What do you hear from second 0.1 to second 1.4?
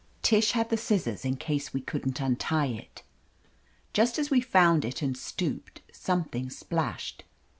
Tish had the scissors, in